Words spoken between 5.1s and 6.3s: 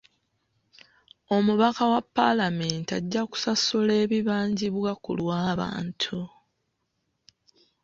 lw'abantu.